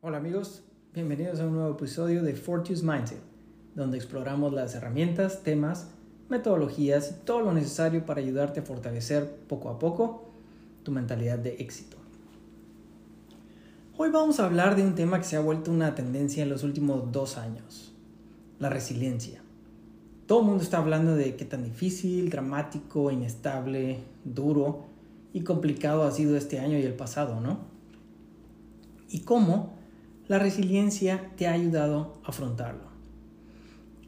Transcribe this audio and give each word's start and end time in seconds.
Hola 0.00 0.16
amigos, 0.16 0.64
bienvenidos 0.92 1.38
a 1.38 1.46
un 1.46 1.54
nuevo 1.54 1.70
episodio 1.70 2.24
de 2.24 2.34
Fortune's 2.34 2.82
Mindset, 2.82 3.20
donde 3.76 3.98
exploramos 3.98 4.52
las 4.52 4.74
herramientas, 4.74 5.44
temas, 5.44 5.90
metodologías 6.28 7.12
y 7.12 7.24
todo 7.24 7.40
lo 7.42 7.52
necesario 7.52 8.04
para 8.04 8.20
ayudarte 8.20 8.58
a 8.58 8.64
fortalecer 8.64 9.30
poco 9.46 9.68
a 9.68 9.78
poco 9.78 10.32
tu 10.82 10.90
mentalidad 10.90 11.38
de 11.38 11.54
éxito. 11.60 11.98
Hoy 13.96 14.10
vamos 14.10 14.40
a 14.40 14.46
hablar 14.46 14.74
de 14.74 14.82
un 14.82 14.96
tema 14.96 15.18
que 15.18 15.24
se 15.24 15.36
ha 15.36 15.40
vuelto 15.40 15.70
una 15.70 15.94
tendencia 15.94 16.42
en 16.42 16.48
los 16.48 16.64
últimos 16.64 17.12
dos 17.12 17.38
años, 17.38 17.94
la 18.58 18.70
resiliencia. 18.70 19.45
Todo 20.26 20.40
el 20.40 20.46
mundo 20.46 20.62
está 20.64 20.78
hablando 20.78 21.14
de 21.14 21.36
qué 21.36 21.44
tan 21.44 21.62
difícil, 21.62 22.30
dramático, 22.30 23.12
inestable, 23.12 24.00
duro 24.24 24.86
y 25.32 25.42
complicado 25.42 26.02
ha 26.02 26.10
sido 26.10 26.36
este 26.36 26.58
año 26.58 26.78
y 26.78 26.82
el 26.82 26.94
pasado, 26.94 27.40
¿no? 27.40 27.58
Y 29.08 29.20
cómo 29.20 29.76
la 30.26 30.40
resiliencia 30.40 31.30
te 31.36 31.46
ha 31.46 31.52
ayudado 31.52 32.18
a 32.24 32.30
afrontarlo. 32.30 32.86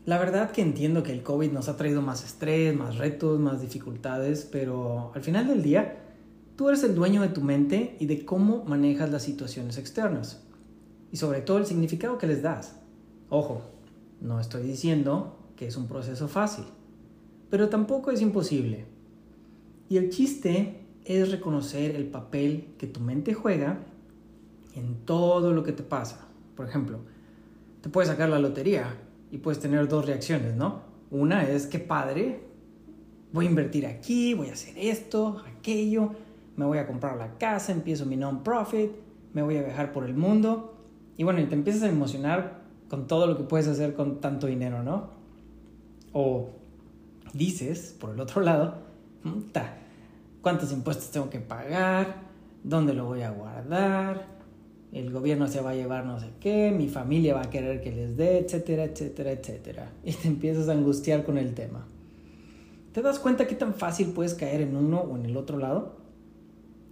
La 0.06 0.19
verdad 0.19 0.51
que 0.51 0.62
entiendo 0.62 1.05
que 1.05 1.12
el 1.12 1.23
COVID 1.23 1.52
nos 1.52 1.69
ha 1.69 1.77
traído 1.77 2.02
más 2.02 2.25
estrés, 2.25 2.75
más 2.75 2.97
retos, 2.97 3.39
más 3.39 3.61
dificultades, 3.61 4.48
pero 4.50 5.12
al 5.14 5.23
final 5.23 5.47
del 5.47 5.62
día, 5.62 6.03
tú 6.56 6.69
eres 6.69 6.83
el 6.83 6.97
dueño 6.97 7.23
de 7.23 7.28
tu 7.28 7.42
mente 7.42 7.97
y 8.00 8.06
de 8.06 8.25
cómo 8.25 8.64
manejas 8.64 9.11
las 9.11 9.23
situaciones 9.23 9.78
externas. 9.78 10.42
Y 11.12 11.19
sobre 11.19 11.42
todo 11.42 11.59
el 11.59 11.66
significado 11.66 12.19
que 12.19 12.27
les 12.27 12.42
das. 12.42 12.77
Ojo, 13.28 13.61
no 14.20 14.41
estoy 14.41 14.62
diciendo 14.62 15.38
que 15.59 15.67
es 15.67 15.77
un 15.77 15.89
proceso 15.89 16.29
fácil, 16.29 16.65
pero 17.51 17.69
tampoco 17.69 18.12
es 18.12 18.23
imposible. 18.23 18.87
Y 19.89 19.97
el 19.97 20.09
chiste 20.09 20.84
es 21.05 21.33
reconocer 21.33 21.97
el 21.97 22.06
papel 22.06 22.75
que 22.78 22.87
tu 22.87 23.00
mente 23.00 23.34
juega 23.34 23.81
en 24.77 25.05
todo 25.05 25.53
lo 25.53 25.65
que 25.65 25.73
te 25.73 25.83
pasa. 25.83 26.28
Por 26.55 26.69
ejemplo, 26.69 27.00
te 27.81 27.89
puedes 27.89 28.09
sacar 28.09 28.28
la 28.28 28.39
lotería 28.39 28.95
y 29.33 29.39
puedes 29.39 29.59
tener 29.59 29.89
dos 29.89 30.06
reacciones, 30.06 30.55
¿no? 30.55 30.83
Una 31.11 31.42
es, 31.42 31.67
qué 31.67 31.81
padre, 31.81 32.41
voy 33.33 33.47
a 33.47 33.48
invertir 33.48 33.84
aquí, 33.87 34.34
voy 34.34 34.50
a 34.50 34.53
hacer 34.53 34.78
esto, 34.78 35.43
aquello, 35.56 36.12
me 36.56 36.67
voy 36.67 36.78
a 36.78 36.87
comprar 36.87 37.17
la 37.17 37.37
casa, 37.37 37.72
empiezo 37.72 38.06
mi 38.06 38.17
non-profit, 38.17 38.93
me 39.33 39.43
voy 39.43 39.56
a 39.56 39.62
viajar 39.62 39.91
por 39.91 40.05
el 40.05 40.15
mundo. 40.15 40.77
Y 41.17 41.25
bueno, 41.25 41.41
y 41.41 41.47
te 41.47 41.56
empiezas 41.56 41.83
a 41.83 41.89
emocionar 41.89 42.62
con 42.89 43.09
todo 43.09 43.27
lo 43.27 43.37
que 43.37 43.43
puedes 43.43 43.67
hacer 43.67 43.95
con 43.95 44.20
tanto 44.20 44.47
dinero, 44.47 44.84
¿no? 44.84 45.17
O 46.12 46.51
dices, 47.33 47.97
por 47.98 48.11
el 48.11 48.20
otro 48.20 48.41
lado, 48.42 48.77
¿cuántos 50.41 50.73
impuestos 50.73 51.11
tengo 51.11 51.31
que 51.31 51.41
pagar? 51.41 52.23
¿Dónde 52.65 52.95
lo 52.95 53.05
voy 53.05 53.23
a 53.23 53.31
guardar? 53.31 54.27
El 54.92 55.12
gobierno 55.12 55.48
se 55.48 55.61
va 55.61 55.70
a 55.70 55.75
llevar 55.75 56.06
no 56.06 56.19
sé 56.19 56.31
qué, 56.41 56.70
mi 56.70 56.89
familia 56.89 57.34
va 57.34 57.42
a 57.42 57.50
querer 57.50 57.83
que 57.83 57.92
les 57.92 58.17
dé, 58.17 58.39
etcétera, 58.39 58.84
etcétera, 58.84 59.33
etcétera. 59.33 59.92
Y 60.03 60.12
te 60.12 60.28
empiezas 60.28 60.69
a 60.69 60.73
angustiar 60.73 61.25
con 61.25 61.37
el 61.37 61.55
tema. 61.55 61.87
¿Te 62.93 63.03
das 63.03 63.19
cuenta 63.19 63.47
qué 63.47 63.55
tan 63.55 63.75
fácil 63.75 64.09
puedes 64.09 64.34
caer 64.34 64.62
en 64.62 64.75
uno 64.75 65.00
o 65.00 65.17
en 65.17 65.27
el 65.27 65.37
otro 65.37 65.59
lado? 65.59 65.97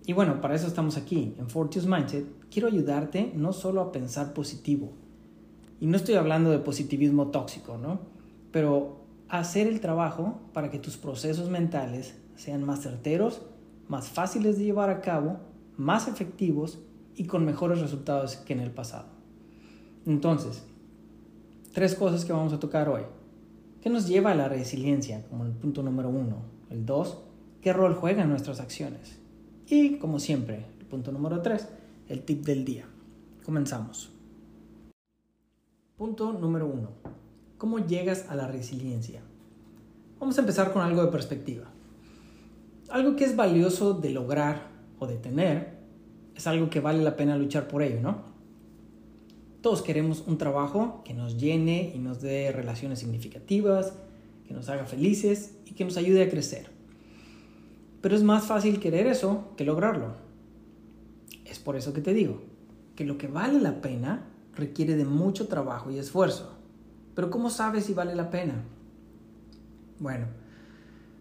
Y 0.05 0.12
bueno, 0.12 0.41
para 0.41 0.55
eso 0.55 0.67
estamos 0.67 0.97
aquí, 0.97 1.34
en 1.39 1.48
Fortius 1.48 1.86
Mindset. 1.86 2.27
Quiero 2.51 2.69
ayudarte 2.69 3.33
no 3.34 3.53
solo 3.53 3.80
a 3.80 3.92
pensar 3.92 4.34
positivo, 4.34 4.92
y 5.80 5.86
no 5.86 5.97
estoy 5.97 6.14
hablando 6.14 6.51
de 6.51 6.58
positivismo 6.58 7.28
tóxico, 7.28 7.77
¿no? 7.77 8.01
Pero 8.51 9.05
hacer 9.28 9.66
el 9.66 9.80
trabajo 9.80 10.41
para 10.52 10.70
que 10.70 10.78
tus 10.78 10.96
procesos 10.96 11.50
mentales 11.50 12.14
sean 12.36 12.64
más 12.64 12.82
certeros, 12.82 13.42
más 13.88 14.08
fáciles 14.08 14.58
de 14.58 14.64
llevar 14.64 14.91
a 14.91 15.00
cabo, 15.00 15.38
más 15.77 16.08
efectivos 16.08 16.78
y 17.14 17.24
con 17.24 17.45
mejores 17.45 17.80
resultados 17.80 18.36
que 18.36 18.52
en 18.52 18.61
el 18.61 18.70
pasado. 18.70 19.06
Entonces, 20.06 20.64
tres 21.73 21.95
cosas 21.95 22.24
que 22.24 22.33
vamos 22.33 22.52
a 22.52 22.61
tocar 22.61 22.89
hoy. 22.89 23.02
¿Qué 23.80 23.90
nos 23.90 24.06
lleva 24.06 24.33
a 24.33 24.34
la 24.34 24.48
resiliencia 24.48 25.24
como 25.28 25.45
el 25.45 25.52
punto 25.52 25.83
número 25.83 26.08
uno? 26.08 26.42
El 26.70 26.84
dos, 26.86 27.18
¿qué 27.61 27.72
rol 27.72 27.95
juegan 27.95 28.28
nuestras 28.28 28.61
acciones? 28.61 29.18
Y 29.68 29.96
como 29.96 30.18
siempre, 30.18 30.67
el 30.78 30.86
punto 30.86 31.12
número 31.12 31.42
tres, 31.42 31.68
el 32.08 32.22
tip 32.22 32.45
del 32.45 32.64
día. 32.64 32.84
Comenzamos. 33.45 34.11
Punto 35.96 36.33
número 36.33 36.67
uno. 36.67 36.90
¿Cómo 37.58 37.78
llegas 37.78 38.27
a 38.28 38.34
la 38.34 38.46
resiliencia? 38.46 39.22
Vamos 40.20 40.36
a 40.36 40.40
empezar 40.40 40.72
con 40.72 40.83
algo 40.83 41.05
de 41.05 41.11
perspectiva. 41.11 41.64
Algo 42.90 43.17
que 43.17 43.24
es 43.24 43.34
valioso 43.34 43.94
de 43.94 44.11
lograr 44.11 44.68
o 44.98 45.06
de 45.06 45.17
tener 45.17 45.78
es 46.34 46.46
algo 46.46 46.68
que 46.68 46.80
vale 46.80 47.02
la 47.02 47.16
pena 47.16 47.36
luchar 47.36 47.66
por 47.66 47.83
ello, 47.83 48.00
¿no? 48.00 48.24
Todos 49.62 49.80
queremos 49.80 50.22
un 50.27 50.36
trabajo 50.36 51.02
que 51.02 51.14
nos 51.14 51.39
llene 51.39 51.92
y 51.95 51.98
nos 51.98 52.20
dé 52.20 52.52
relaciones 52.52 52.98
significativas, 52.98 53.95
que 54.46 54.52
nos 54.52 54.68
haga 54.68 54.84
felices 54.84 55.56
y 55.64 55.72
que 55.72 55.84
nos 55.84 55.96
ayude 55.96 56.22
a 56.22 56.28
crecer. 56.28 56.70
Pero 58.02 58.14
es 58.14 58.22
más 58.22 58.45
fácil 58.45 58.80
querer 58.80 59.06
eso 59.06 59.48
que 59.56 59.64
lograrlo. 59.64 60.14
Es 61.46 61.58
por 61.58 61.77
eso 61.77 61.95
que 61.95 62.02
te 62.02 62.12
digo 62.12 62.42
que 62.95 63.05
lo 63.05 63.16
que 63.16 63.28
vale 63.28 63.61
la 63.61 63.80
pena 63.80 64.27
requiere 64.55 64.95
de 64.95 65.05
mucho 65.05 65.48
trabajo 65.48 65.90
y 65.90 65.98
esfuerzo. 65.98 66.55
Pero 67.16 67.30
¿cómo 67.30 67.50
sabes 67.50 67.86
si 67.86 67.94
vale 67.94 68.14
la 68.14 68.30
pena? 68.30 68.62
Bueno, 69.98 70.27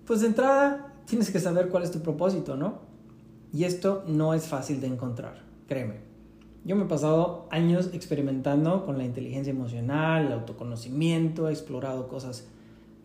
pues 0.06 0.19
de 0.19 0.28
entrada 0.28 0.94
tienes 1.06 1.31
que 1.31 1.39
saber 1.39 1.69
cuál 1.69 1.83
es 1.83 1.91
tu 1.91 2.01
propósito, 2.01 2.57
¿no? 2.57 2.79
Y 3.53 3.63
esto 3.63 4.03
no 4.06 4.33
es 4.33 4.45
fácil 4.45 4.81
de 4.81 4.88
encontrar, 4.88 5.41
créeme. 5.67 6.01
Yo 6.66 6.75
me 6.75 6.83
he 6.83 6.88
pasado 6.88 7.47
años 7.50 7.91
experimentando 7.94 8.85
con 8.85 8.97
la 8.97 9.06
inteligencia 9.06 9.51
emocional, 9.51 10.25
el 10.25 10.33
autoconocimiento, 10.33 11.47
he 11.47 11.53
explorado 11.53 12.09
cosas 12.09 12.45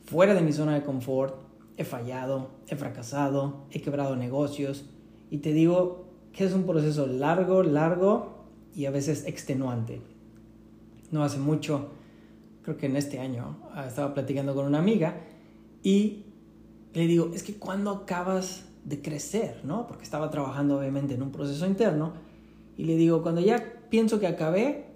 fuera 0.05 0.35
de 0.35 0.41
mi 0.41 0.53
zona 0.53 0.75
de 0.75 0.83
confort, 0.83 1.37
he 1.77 1.85
fallado, 1.85 2.49
he 2.67 2.75
fracasado, 2.75 3.67
he 3.71 3.81
quebrado 3.81 4.17
negocios 4.17 4.87
y 5.31 5.39
te 5.39 5.53
digo 5.53 6.07
que 6.33 6.45
es 6.45 6.53
un 6.53 6.65
proceso 6.65 7.07
largo, 7.07 7.63
largo 7.63 8.47
y 8.75 8.87
a 8.87 8.91
veces 8.91 9.25
extenuante. 9.27 10.03
No 11.13 11.23
hace 11.23 11.39
mucho, 11.39 11.91
creo 12.63 12.77
que 12.77 12.87
en 12.87 12.97
este 12.97 13.19
año, 13.19 13.59
ah, 13.73 13.87
estaba 13.87 14.15
platicando 14.15 14.55
con 14.55 14.67
una 14.67 14.79
amiga 14.79 15.21
y 15.83 16.27
le 16.93 17.07
digo, 17.07 17.31
es 17.35 17.43
que 17.43 17.55
cuando 17.55 17.91
acabas 17.91 18.65
de 18.85 19.01
crecer, 19.03 19.61
¿no? 19.65 19.87
Porque 19.87 20.05
estaba 20.05 20.31
trabajando 20.31 20.79
obviamente 20.79 21.15
en 21.15 21.23
un 21.23 21.31
proceso 21.31 21.67
interno 21.67 22.13
y 22.77 22.85
le 22.85 22.97
digo, 22.97 23.23
cuando 23.23 23.41
ya 23.41 23.63
pienso 23.89 24.19
que 24.21 24.27
acabé, 24.27 24.87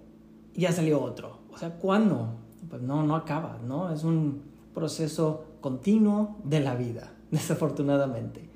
ya 0.53 0.71
salió 0.71 1.01
otro. 1.01 1.39
O 1.51 1.57
sea, 1.57 1.77
¿cuándo? 1.77 2.35
Pues 2.69 2.81
no, 2.81 3.03
no 3.03 3.15
acaba, 3.15 3.59
¿no? 3.65 3.93
Es 3.93 4.03
un 4.03 4.41
proceso 4.73 5.45
continuo 5.61 6.37
de 6.43 6.59
la 6.59 6.75
vida, 6.75 7.13
desafortunadamente. 7.31 8.49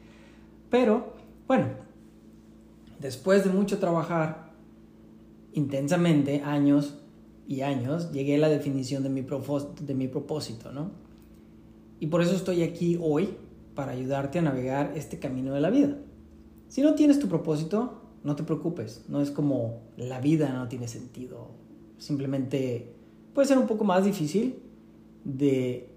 Pero, 0.70 1.14
bueno, 1.48 1.68
después 3.00 3.44
de 3.44 3.52
mucho 3.52 3.80
trabajar 3.80 4.50
intensamente, 5.54 6.42
años 6.44 6.99
y 7.50 7.62
años, 7.62 8.12
llegué 8.12 8.36
a 8.36 8.38
la 8.38 8.48
definición 8.48 9.02
de 9.02 9.10
mi, 9.10 9.22
de 9.24 9.96
mi 9.96 10.08
propósito, 10.08 10.72
¿no? 10.72 10.92
Y 12.00 12.06
por 12.06 12.22
eso 12.22 12.36
estoy 12.36 12.62
aquí 12.62 12.96
hoy 13.02 13.38
para 13.74 13.94
ayudarte 13.94 14.38
a 14.38 14.44
navegar 14.44 14.94
este 14.96 15.18
camino 15.18 15.56
de 15.56 15.60
la 15.60 15.72
vida. 15.72 15.98
Si 16.68 16.84
no 16.84 16.94
tienes 16.94 17.18
tu 17.18 17.28
propósito, 17.28 18.04
no 18.24 18.36
te 18.36 18.44
preocupes, 18.44 19.04
no 19.10 19.20
es 19.20 19.32
como 19.32 19.80
la 19.98 20.22
vida 20.22 20.54
no 20.54 20.68
tiene 20.68 20.88
sentido. 20.88 21.48
Simplemente 21.98 22.94
puede 23.34 23.48
ser 23.48 23.58
un 23.58 23.66
poco 23.66 23.84
más 23.84 24.06
difícil 24.06 24.60
de 25.24 25.90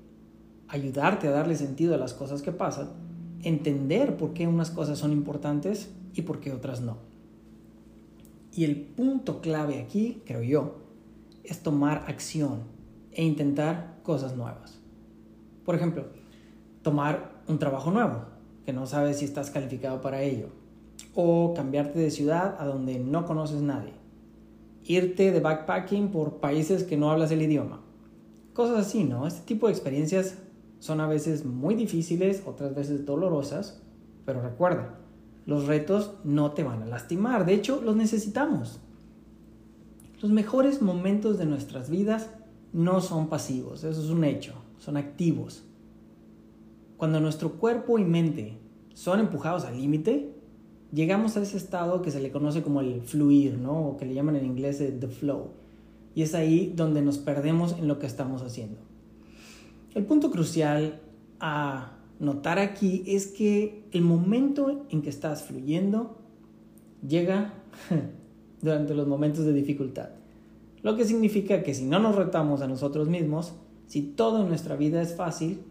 ayudarte 0.69 1.29
a 1.29 1.33
darle 1.33 1.57
sentido 1.57 1.95
a 1.95 1.99
las 1.99 2.15
cosas 2.15 2.41
que 2.41 2.53
pasan, 2.53 2.93
entender 3.43 4.17
por 4.17 4.33
qué 4.33 4.47
unas 4.47 4.71
cosas 4.71 4.99
son 4.99 5.13
importantes 5.13 5.91
y 6.15 6.23
por 6.23 6.41
qué 6.41 6.51
otras 6.51 6.81
no. 6.81 6.97
Y 8.55 8.65
el 8.65 8.77
punto 8.77 9.43
clave 9.43 9.81
aquí, 9.81 10.23
creo 10.25 10.43
yo, 10.43 10.82
es 11.45 11.63
tomar 11.63 12.05
acción 12.09 12.65
e 13.13 13.25
intentar 13.25 13.99
cosas 14.03 14.37
nuevas. 14.37 14.81
Por 15.65 15.75
ejemplo, 15.75 16.07
tomar 16.83 17.43
un 17.49 17.59
trabajo 17.59 17.91
nuevo, 17.91 18.25
que 18.65 18.73
no 18.73 18.87
sabes 18.87 19.19
si 19.19 19.25
estás 19.25 19.51
calificado 19.51 20.01
para 20.01 20.23
ello. 20.23 20.49
O 21.15 21.55
cambiarte 21.55 21.99
de 21.99 22.11
ciudad 22.11 22.57
a 22.59 22.67
donde 22.67 22.99
no 22.99 23.27
conoces 23.27 23.63
nadie. 23.63 23.93
Irte 24.85 25.31
de 25.31 25.41
backpacking 25.41 26.11
por 26.11 26.39
países 26.39 26.85
que 26.85 26.97
no 26.97 27.11
hablas 27.11 27.31
el 27.31 27.43
idioma. 27.43 27.81
Cosas 28.53 28.87
así, 28.87 29.05
¿no? 29.05 29.27
Este 29.27 29.43
tipo 29.43 29.67
de 29.67 29.73
experiencias 29.73 30.39
son 30.79 31.01
a 31.01 31.07
veces 31.07 31.45
muy 31.45 31.75
difíciles, 31.75 32.43
otras 32.45 32.75
veces 32.75 33.07
dolorosas, 33.07 33.81
pero 34.25 34.43
recuerda, 34.43 34.99
los 35.47 35.67
retos 35.67 36.15
no 36.25 36.53
te 36.53 36.63
van 36.63 36.83
a 36.83 36.87
lastimar, 36.87 37.47
de 37.47 37.55
hecho 37.55 37.81
los 37.83 37.97
necesitamos. 37.97 38.81
Los 40.23 40.31
mejores 40.31 40.81
momentos 40.81 41.37
de 41.37 41.47
nuestras 41.47 41.91
vidas 41.91 42.31
no 42.73 43.01
son 43.01 43.29
pasivos, 43.29 43.83
eso 43.83 44.01
es 44.01 44.09
un 44.09 44.23
hecho, 44.23 44.55
son 44.79 44.97
activos. 44.97 45.65
cuando 46.97 47.19
nuestro 47.19 47.55
cuerpo 47.55 47.99
y 47.99 48.05
mente 48.05 48.59
son 48.95 49.19
empujados 49.19 49.65
al 49.65 49.77
límite, 49.77 50.33
llegamos 50.93 51.37
a 51.37 51.43
ese 51.43 51.57
estado 51.57 52.01
que 52.01 52.13
se 52.13 52.21
le 52.21 52.31
conoce 52.31 52.63
como 52.63 52.81
el 52.81 53.03
fluir, 53.03 53.59
¿no? 53.59 53.89
O 53.89 53.97
que 53.97 54.07
le 54.07 54.15
llaman 54.15 54.37
en 54.37 54.47
inglés 54.47 54.79
the 54.79 55.09
flow. 55.09 55.49
Y 56.15 56.23
es 56.23 56.37
ahí 56.37 56.73
donde 56.77 57.03
nos 57.03 57.19
perdemos 57.19 57.73
en 57.73 57.89
lo 57.89 57.99
que 57.99 58.07
estamos 58.07 58.43
haciendo. 58.43 58.79
El 59.97 60.05
punto 60.05 60.31
crucial 60.31 61.01
a 61.41 61.99
notar 62.21 62.61
aquí 62.61 63.03
es 63.09 63.27
que 63.27 63.89
el 63.91 64.03
momento 64.03 64.87
en 64.89 65.03
que 65.03 65.11
estás 65.11 65.43
fluyendo 65.43 66.17
llega 67.05 67.55
durante 68.63 68.95
los 68.95 69.07
momentos 69.07 69.45
de 69.45 69.53
dificultad. 69.53 70.09
Lo 70.83 70.97
que 70.97 71.05
significa 71.05 71.63
que 71.63 71.75
si 71.75 71.85
no 71.85 71.99
nos 71.99 72.17
retamos 72.17 72.63
a 72.63 72.67
nosotros 72.67 73.09
mismos, 73.09 73.53
si 73.87 74.03
todo 74.03 74.41
en 74.41 74.49
nuestra 74.49 74.77
vida 74.77 75.03
es 75.03 75.15
fácil, 75.15 75.63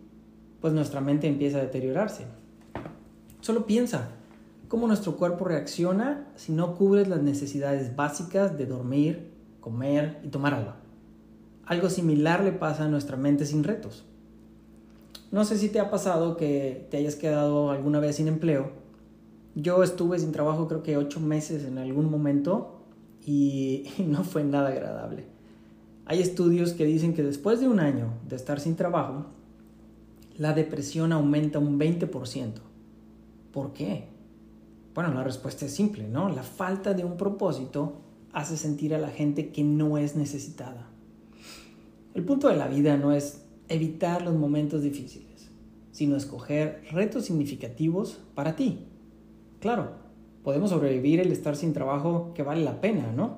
pues 0.61 0.73
nuestra 0.73 1.01
mente 1.01 1.27
empieza 1.27 1.57
a 1.57 1.61
deteriorarse. 1.61 2.25
Solo 3.39 3.65
piensa 3.65 4.09
cómo 4.67 4.87
nuestro 4.87 5.17
cuerpo 5.17 5.45
reacciona 5.45 6.27
si 6.35 6.51
no 6.51 6.75
cubres 6.75 7.07
las 7.07 7.23
necesidades 7.23 7.95
básicas 7.95 8.57
de 8.57 8.67
dormir, 8.67 9.31
comer 9.59 10.19
y 10.23 10.27
tomar 10.27 10.53
agua. 10.53 10.77
Algo 11.65 11.89
similar 11.89 12.43
le 12.43 12.51
pasa 12.51 12.85
a 12.85 12.87
nuestra 12.87 13.17
mente 13.17 13.45
sin 13.45 13.63
retos. 13.63 14.05
No 15.31 15.45
sé 15.45 15.57
si 15.57 15.69
te 15.69 15.79
ha 15.79 15.89
pasado 15.89 16.37
que 16.37 16.87
te 16.91 16.97
hayas 16.97 17.15
quedado 17.15 17.71
alguna 17.71 17.99
vez 17.99 18.17
sin 18.17 18.27
empleo. 18.27 18.71
Yo 19.55 19.81
estuve 19.83 20.19
sin 20.19 20.31
trabajo 20.31 20.67
creo 20.67 20.83
que 20.83 20.97
ocho 20.97 21.19
meses 21.19 21.65
en 21.65 21.77
algún 21.77 22.11
momento 22.11 22.80
y, 23.25 23.85
no 24.05 24.23
fue 24.23 24.43
nada 24.43 24.69
agradable. 24.69 25.25
Hay 26.05 26.19
estudios 26.19 26.73
que 26.73 26.85
dicen 26.85 27.13
que 27.13 27.23
después 27.23 27.59
de 27.59 27.67
un 27.67 27.79
año 27.79 28.13
de 28.27 28.35
estar 28.35 28.59
sin 28.59 28.75
trabajo, 28.75 29.27
la 30.37 30.53
depresión 30.53 31.13
aumenta 31.13 31.59
un 31.59 31.79
20%. 31.79 32.53
¿Por 33.53 33.73
qué? 33.73 34.07
Bueno, 34.93 35.13
la 35.13 35.23
respuesta 35.23 35.65
es 35.65 35.73
simple, 35.73 36.07
¿no? 36.07 36.29
La 36.29 36.43
falta 36.43 36.93
de 36.93 37.05
un 37.05 37.17
propósito 37.17 38.01
hace 38.33 38.57
sentir 38.57 38.93
a 38.93 38.99
la 38.99 39.09
gente 39.09 39.49
que 39.49 39.63
no 39.63 39.97
es 39.97 40.15
necesitada. 40.15 40.87
El 42.13 42.23
punto 42.23 42.49
de 42.49 42.57
la 42.57 42.67
vida 42.67 42.97
no 42.97 43.13
es 43.13 43.43
evitar 43.69 44.21
los 44.21 44.35
momentos 44.35 44.81
difíciles, 44.81 45.49
sino 45.91 46.17
escoger 46.17 46.83
retos 46.91 47.25
significativos 47.25 48.19
para 48.35 48.55
ti. 48.55 48.79
Claro, 49.61 50.00
podemos 50.43 50.71
sobrevivir 50.71 51.19
el 51.19 51.31
estar 51.31 51.55
sin 51.55 51.73
trabajo 51.73 52.31
que 52.33 52.43
vale 52.43 52.63
la 52.63 52.81
pena, 52.81 53.11
¿no? 53.11 53.37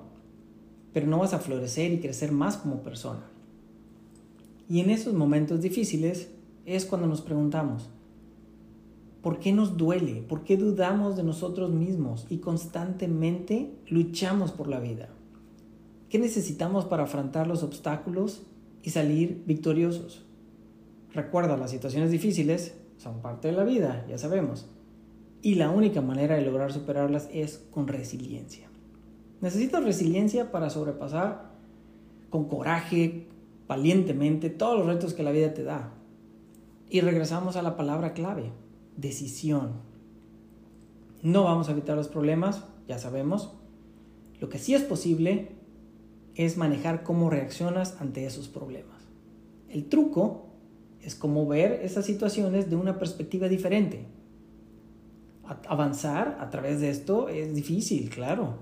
Pero 0.94 1.08
no 1.08 1.20
vas 1.20 1.34
a 1.34 1.40
florecer 1.40 1.92
y 1.92 2.00
crecer 2.00 2.32
más 2.32 2.58
como 2.58 2.82
persona. 2.84 3.26
Y 4.70 4.80
en 4.80 4.90
esos 4.90 5.14
momentos 5.14 5.62
difíciles 5.62 6.30
es 6.66 6.86
cuando 6.86 7.08
nos 7.08 7.22
preguntamos, 7.22 7.90
¿por 9.22 9.40
qué 9.40 9.52
nos 9.52 9.78
duele? 9.78 10.22
¿Por 10.22 10.44
qué 10.44 10.58
dudamos 10.58 11.16
de 11.16 11.24
nosotros 11.24 11.72
mismos 11.72 12.26
y 12.30 12.38
constantemente 12.38 13.72
luchamos 13.88 14.52
por 14.52 14.68
la 14.68 14.80
vida? 14.80 15.10
¿Qué 16.10 16.20
necesitamos 16.20 16.86
para 16.86 17.04
afrontar 17.04 17.48
los 17.48 17.64
obstáculos 17.64 18.44
y 18.84 18.92
salir 18.92 19.44
victoriosos? 19.46 20.26
Recuerda, 21.14 21.58
las 21.58 21.72
situaciones 21.72 22.12
difíciles 22.12 22.76
son 22.98 23.22
parte 23.22 23.50
de 23.50 23.54
la 23.56 23.64
vida, 23.64 24.06
ya 24.08 24.18
sabemos. 24.18 24.68
Y 25.44 25.56
la 25.56 25.70
única 25.70 26.02
manera 26.02 26.36
de 26.38 26.42
lograr 26.42 26.72
superarlas 26.72 27.28
es 27.34 27.58
con 27.70 27.90
resiliencia. 27.90 28.70
Necesitas 29.42 29.84
resiliencia 29.84 30.52
para 30.52 30.70
sobrepasar 30.70 31.52
con 32.30 32.48
coraje, 32.48 33.28
valientemente, 33.68 34.50
todos 34.50 34.78
los 34.78 34.88
retos 34.88 35.14
que 35.14 35.22
la 35.22 35.32
vida 35.32 35.54
te 35.54 35.66
da. 35.66 35.92
Y 36.90 37.02
regresamos 37.02 37.58
a 37.58 37.62
la 37.62 37.76
palabra 37.76 38.14
clave, 38.14 38.54
decisión. 38.96 39.74
No 41.22 41.44
vamos 41.44 41.68
a 41.68 41.74
evitar 41.74 41.98
los 41.98 42.08
problemas, 42.08 42.64
ya 42.88 42.98
sabemos. 42.98 43.52
Lo 44.40 44.48
que 44.48 44.60
sí 44.60 44.74
es 44.74 44.84
posible 44.84 45.50
es 46.36 46.56
manejar 46.56 47.04
cómo 47.04 47.30
reaccionas 47.30 47.98
ante 48.00 48.26
esos 48.26 48.48
problemas. 48.48 49.10
El 49.68 49.90
truco 49.90 50.46
es 51.02 51.16
cómo 51.16 51.46
ver 51.46 51.82
esas 51.84 52.06
situaciones 52.06 52.70
de 52.70 52.78
una 52.78 52.98
perspectiva 52.98 53.50
diferente 53.50 54.08
avanzar 55.68 56.38
a 56.40 56.50
través 56.50 56.80
de 56.80 56.90
esto 56.90 57.30
es 57.30 57.54
difícil, 57.54 58.10
claro, 58.10 58.56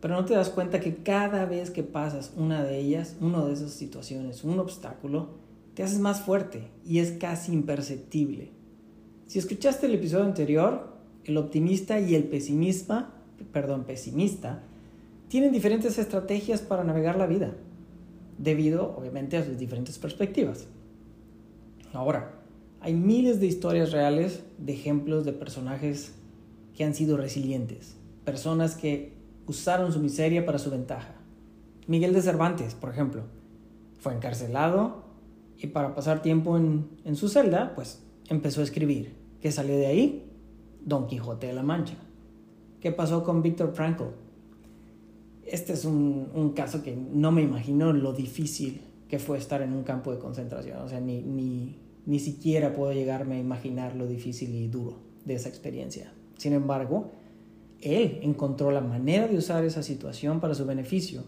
pero 0.00 0.14
no 0.14 0.24
te 0.24 0.34
das 0.34 0.50
cuenta 0.50 0.80
que 0.80 0.96
cada 0.96 1.46
vez 1.46 1.70
que 1.70 1.82
pasas 1.82 2.32
una 2.36 2.62
de 2.62 2.78
ellas, 2.78 3.16
una 3.20 3.44
de 3.44 3.52
esas 3.52 3.72
situaciones, 3.72 4.44
un 4.44 4.58
obstáculo, 4.58 5.28
te 5.74 5.82
haces 5.82 5.98
más 5.98 6.20
fuerte 6.20 6.68
y 6.86 6.98
es 6.98 7.12
casi 7.12 7.52
imperceptible. 7.52 8.50
Si 9.26 9.38
escuchaste 9.38 9.86
el 9.86 9.94
episodio 9.94 10.24
anterior, 10.24 10.94
el 11.24 11.36
optimista 11.36 11.98
y 12.00 12.14
el 12.14 12.24
pesimista, 12.24 13.12
perdón, 13.52 13.84
pesimista, 13.84 14.62
tienen 15.28 15.52
diferentes 15.52 15.98
estrategias 15.98 16.60
para 16.60 16.84
navegar 16.84 17.16
la 17.16 17.26
vida, 17.26 17.54
debido 18.38 18.94
obviamente 18.96 19.36
a 19.36 19.44
sus 19.44 19.58
diferentes 19.58 19.98
perspectivas. 19.98 20.66
Ahora, 21.92 22.43
hay 22.84 22.92
miles 22.92 23.40
de 23.40 23.46
historias 23.46 23.92
reales 23.92 24.44
de 24.58 24.74
ejemplos 24.74 25.24
de 25.24 25.32
personajes 25.32 26.12
que 26.76 26.84
han 26.84 26.94
sido 26.94 27.16
resilientes, 27.16 27.96
personas 28.26 28.74
que 28.74 29.14
usaron 29.46 29.90
su 29.90 30.00
miseria 30.00 30.44
para 30.44 30.58
su 30.58 30.70
ventaja. 30.70 31.14
Miguel 31.86 32.12
de 32.12 32.20
Cervantes, 32.20 32.74
por 32.74 32.90
ejemplo, 32.90 33.22
fue 34.00 34.12
encarcelado 34.12 35.02
y 35.56 35.68
para 35.68 35.94
pasar 35.94 36.20
tiempo 36.20 36.58
en, 36.58 37.16
su 37.16 37.30
celda, 37.30 37.74
pues 37.74 38.02
empezó 38.28 38.60
a 38.60 38.64
escribir. 38.64 39.14
¿Qué 39.40 39.50
salió 39.50 39.78
de 39.78 39.86
ahí? 39.86 40.30
Don 40.84 41.06
Quijote 41.06 41.46
de 41.46 41.54
la 41.54 41.62
Mancha. 41.62 41.94
¿Qué 42.82 42.92
pasó 42.92 43.24
con 43.24 43.40
Víctor 43.40 43.72
Frankl? 43.72 44.04
Este 45.46 45.72
es 45.72 45.86
un, 45.86 46.28
un, 46.34 46.50
caso 46.50 46.82
que 46.82 46.94
no 46.94 47.32
me 47.32 47.40
imagino 47.40 47.94
lo 47.94 48.12
difícil 48.12 48.82
que 49.08 49.18
fue 49.18 49.38
estar 49.38 49.62
en 49.62 49.72
un 49.72 49.84
campo 49.84 50.12
de 50.12 50.18
concentración. 50.18 50.82
O 50.82 50.88
sea, 50.88 51.00
ni, 51.00 51.22
ni, 51.22 51.78
ni 52.06 52.18
siquiera 52.18 52.72
puedo 52.72 52.92
llegarme 52.92 53.36
a 53.36 53.40
imaginar 53.40 53.96
lo 53.96 54.06
difícil 54.06 54.54
y 54.54 54.68
duro 54.68 54.98
de 55.24 55.34
esa 55.34 55.48
experiencia. 55.48 56.12
Sin 56.36 56.52
embargo, 56.52 57.10
él 57.80 58.18
encontró 58.22 58.70
la 58.70 58.80
manera 58.80 59.28
de 59.28 59.36
usar 59.36 59.64
esa 59.64 59.82
situación 59.82 60.40
para 60.40 60.54
su 60.54 60.66
beneficio 60.66 61.24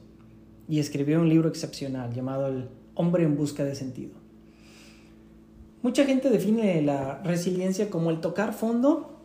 y 0.69 0.79
escribió 0.79 1.21
un 1.21 1.29
libro 1.29 1.49
excepcional 1.49 2.13
llamado 2.13 2.49
El 2.49 2.69
hombre 2.95 3.25
en 3.25 3.37
busca 3.37 3.65
de 3.65 3.75
sentido. 3.75 4.15
Mucha 5.83 6.05
gente 6.05 6.31
define 6.31 6.83
la 6.83 7.23
resiliencia 7.23 7.91
como 7.91 8.11
el 8.11 8.21
tocar 8.21 8.53
fondo 8.53 9.21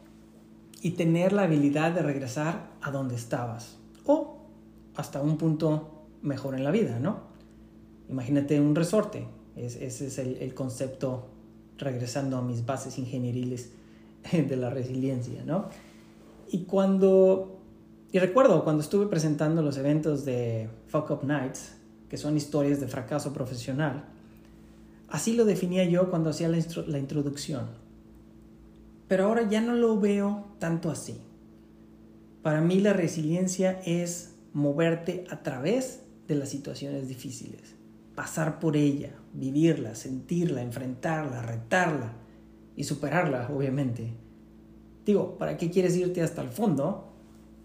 y 0.81 0.91
tener 0.91 1.33
la 1.33 1.43
habilidad 1.43 1.91
de 1.91 2.01
regresar 2.01 2.69
a 2.81 2.91
donde 2.91 3.15
estabas 3.15 3.77
o 4.05 4.37
hasta 4.95 5.21
un 5.21 5.37
punto 5.37 6.05
mejor 6.21 6.55
en 6.55 6.63
la 6.63 6.71
vida, 6.71 6.99
¿no? 6.99 7.31
Imagínate 8.09 8.59
un 8.59 8.75
resorte, 8.75 9.25
ese 9.55 9.85
es 9.85 10.17
el, 10.19 10.53
concepto 10.53 11.27
regresando 11.81 12.37
a 12.37 12.41
mis 12.41 12.65
bases 12.65 12.97
ingenieriles 12.97 13.71
de 14.31 14.55
la 14.55 14.69
resiliencia, 14.69 15.43
¿no? 15.45 15.69
Y 16.49 16.63
cuando, 16.63 17.59
y 18.11 18.19
recuerdo 18.19 18.63
cuando 18.63 18.81
estuve 18.81 19.07
presentando 19.07 19.61
los 19.61 19.77
eventos 19.77 20.25
de 20.25 20.69
Fuck 20.87 21.11
Up 21.11 21.23
Nights, 21.23 21.73
que 22.09 22.17
son 22.17 22.37
historias 22.37 22.79
de 22.79 22.87
fracaso 22.87 23.33
profesional, 23.33 24.05
así 25.09 25.33
lo 25.33 25.45
definía 25.45 25.83
yo 25.85 26.09
cuando 26.09 26.29
hacía 26.29 26.49
la, 26.49 26.57
la 26.87 26.99
introducción. 26.99 27.67
Pero 29.07 29.25
ahora 29.25 29.49
ya 29.49 29.61
no 29.61 29.75
lo 29.75 29.99
veo 29.99 30.45
tanto 30.59 30.89
así. 30.89 31.17
Para 32.41 32.61
mí 32.61 32.79
la 32.79 32.93
resiliencia 32.93 33.81
es 33.85 34.35
moverte 34.53 35.25
a 35.29 35.43
través 35.43 36.01
de 36.27 36.35
las 36.35 36.49
situaciones 36.49 37.07
difíciles 37.07 37.80
pasar 38.15 38.59
por 38.59 38.75
ella, 38.75 39.15
vivirla, 39.33 39.95
sentirla, 39.95 40.61
enfrentarla, 40.61 41.41
retarla 41.41 42.13
y 42.75 42.83
superarla, 42.83 43.49
obviamente. 43.53 44.13
Digo, 45.05 45.37
¿para 45.37 45.57
qué 45.57 45.69
quieres 45.69 45.95
irte 45.95 46.21
hasta 46.21 46.41
el 46.41 46.49
fondo 46.49 47.13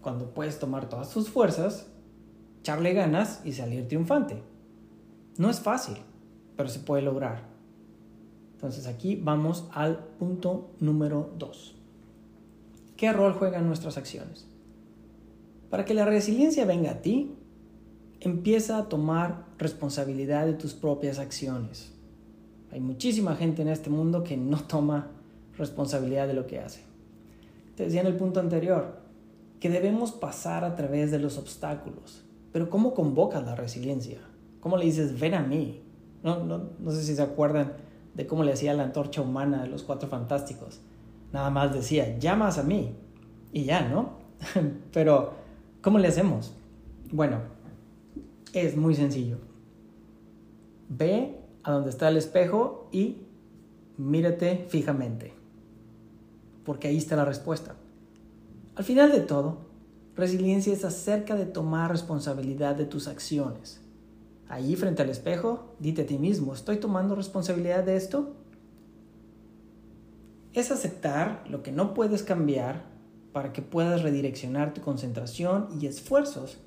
cuando 0.01 0.33
puedes 0.33 0.59
tomar 0.59 0.89
todas 0.89 1.09
tus 1.09 1.29
fuerzas, 1.29 1.87
echarle 2.59 2.93
ganas 2.93 3.41
y 3.45 3.53
salir 3.53 3.87
triunfante? 3.87 4.41
No 5.37 5.49
es 5.49 5.59
fácil, 5.59 5.97
pero 6.55 6.69
se 6.69 6.79
puede 6.79 7.03
lograr. 7.03 7.43
Entonces 8.53 8.87
aquí 8.87 9.15
vamos 9.15 9.69
al 9.71 9.99
punto 10.17 10.71
número 10.79 11.31
2. 11.37 11.75
¿Qué 12.95 13.13
rol 13.13 13.33
juegan 13.33 13.67
nuestras 13.67 13.97
acciones? 13.97 14.47
Para 15.69 15.85
que 15.85 15.93
la 15.93 16.05
resiliencia 16.05 16.65
venga 16.65 16.91
a 16.91 17.01
ti, 17.01 17.35
empieza 18.19 18.77
a 18.77 18.89
tomar 18.89 19.45
responsabilidad 19.57 20.45
de 20.45 20.53
tus 20.53 20.73
propias 20.73 21.19
acciones. 21.19 21.93
Hay 22.71 22.79
muchísima 22.79 23.35
gente 23.35 23.61
en 23.61 23.69
este 23.69 23.89
mundo 23.89 24.23
que 24.23 24.37
no 24.37 24.59
toma 24.59 25.11
responsabilidad 25.57 26.27
de 26.27 26.33
lo 26.33 26.47
que 26.47 26.59
hace. 26.59 26.81
Te 27.75 27.85
decía 27.85 28.01
en 28.01 28.07
el 28.07 28.15
punto 28.15 28.39
anterior 28.39 28.99
que 29.59 29.69
debemos 29.69 30.11
pasar 30.11 30.63
a 30.63 30.75
través 30.75 31.11
de 31.11 31.19
los 31.19 31.37
obstáculos. 31.37 32.23
Pero 32.51 32.69
¿cómo 32.69 32.93
convocas 32.93 33.45
la 33.45 33.55
resiliencia? 33.55 34.19
¿Cómo 34.59 34.77
le 34.77 34.85
dices, 34.85 35.19
ven 35.19 35.33
a 35.33 35.41
mí? 35.41 35.81
No, 36.23 36.43
no, 36.43 36.69
no 36.79 36.91
sé 36.91 37.03
si 37.03 37.15
se 37.15 37.21
acuerdan 37.21 37.73
de 38.13 38.25
cómo 38.25 38.43
le 38.43 38.53
hacía 38.53 38.73
la 38.73 38.83
antorcha 38.83 39.21
humana 39.21 39.63
de 39.63 39.69
los 39.69 39.83
cuatro 39.83 40.09
fantásticos. 40.09 40.81
Nada 41.31 41.49
más 41.49 41.73
decía, 41.73 42.17
llamas 42.17 42.57
a 42.57 42.63
mí. 42.63 42.95
Y 43.51 43.65
ya, 43.65 43.87
¿no? 43.87 44.17
Pero, 44.91 45.33
¿cómo 45.81 45.99
le 45.99 46.07
hacemos? 46.07 46.53
Bueno, 47.11 47.41
es 48.53 48.75
muy 48.75 48.95
sencillo. 48.95 49.37
Ve 50.89 51.37
a 51.63 51.71
donde 51.71 51.89
está 51.89 52.09
el 52.09 52.17
espejo 52.17 52.87
y 52.91 53.17
mírate 53.97 54.65
fijamente. 54.69 55.33
Porque 56.63 56.87
ahí 56.87 56.97
está 56.97 57.15
la 57.15 57.25
respuesta. 57.25 57.75
Al 58.75 58.83
final 58.83 59.11
de 59.11 59.21
todo, 59.21 59.57
resiliencia 60.15 60.73
es 60.73 60.85
acerca 60.85 61.35
de 61.35 61.45
tomar 61.45 61.91
responsabilidad 61.91 62.75
de 62.75 62.85
tus 62.85 63.07
acciones. 63.07 63.81
Ahí 64.49 64.75
frente 64.75 65.01
al 65.01 65.09
espejo, 65.09 65.75
dite 65.79 66.03
a 66.03 66.05
ti 66.05 66.17
mismo, 66.17 66.53
¿estoy 66.53 66.77
tomando 66.77 67.15
responsabilidad 67.15 67.83
de 67.83 67.97
esto? 67.97 68.33
Es 70.53 70.71
aceptar 70.71 71.43
lo 71.49 71.63
que 71.63 71.71
no 71.71 71.93
puedes 71.93 72.23
cambiar 72.23 72.85
para 73.33 73.51
que 73.51 73.61
puedas 73.61 74.03
redireccionar 74.03 74.73
tu 74.73 74.81
concentración 74.81 75.67
y 75.79 75.85
esfuerzos 75.85 76.59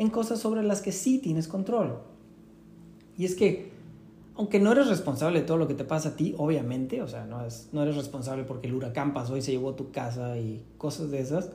en 0.00 0.08
cosas 0.08 0.38
sobre 0.38 0.62
las 0.62 0.80
que 0.80 0.92
sí 0.92 1.18
tienes 1.18 1.46
control. 1.46 1.98
Y 3.18 3.26
es 3.26 3.34
que, 3.34 3.70
aunque 4.34 4.58
no 4.58 4.72
eres 4.72 4.88
responsable 4.88 5.40
de 5.40 5.46
todo 5.46 5.58
lo 5.58 5.68
que 5.68 5.74
te 5.74 5.84
pasa 5.84 6.08
a 6.08 6.16
ti, 6.16 6.34
obviamente, 6.38 7.02
o 7.02 7.06
sea, 7.06 7.26
no, 7.26 7.42
no 7.72 7.82
eres 7.82 7.96
responsable 7.96 8.44
porque 8.44 8.66
el 8.66 8.72
huracán 8.72 9.12
pasó 9.12 9.36
y 9.36 9.42
se 9.42 9.52
llevó 9.52 9.74
tu 9.74 9.90
casa 9.90 10.38
y 10.38 10.64
cosas 10.78 11.10
de 11.10 11.20
esas, 11.20 11.50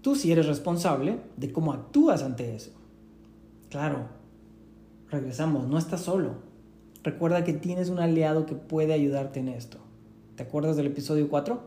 tú 0.00 0.16
sí 0.16 0.32
eres 0.32 0.46
responsable 0.46 1.18
de 1.36 1.52
cómo 1.52 1.74
actúas 1.74 2.22
ante 2.22 2.56
eso. 2.56 2.70
Claro, 3.68 4.06
regresamos, 5.10 5.68
no 5.68 5.76
estás 5.76 6.00
solo. 6.00 6.36
Recuerda 7.02 7.44
que 7.44 7.52
tienes 7.52 7.90
un 7.90 7.98
aliado 7.98 8.46
que 8.46 8.54
puede 8.54 8.94
ayudarte 8.94 9.38
en 9.38 9.48
esto. 9.48 9.76
¿Te 10.34 10.44
acuerdas 10.44 10.78
del 10.78 10.86
episodio 10.86 11.28
4? 11.28 11.60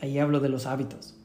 Ahí 0.00 0.18
hablo 0.18 0.40
de 0.40 0.48
los 0.48 0.64
hábitos. 0.64 1.19